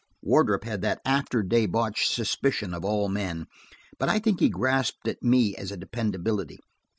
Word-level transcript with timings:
Wardrop 0.23 0.63
had 0.63 0.81
that 0.81 0.99
after 1.05 1.43
debauch 1.43 2.07
suspicion 2.07 2.73
of 2.73 2.83
all 2.83 3.07
men, 3.07 3.45
but 3.99 4.09
I 4.09 4.17
think 4.17 4.39
he 4.39 4.49
grasped 4.49 5.07
at 5.07 5.21
me 5.21 5.55
as 5.55 5.71
a 5.71 5.77
dependability. 5.77 6.57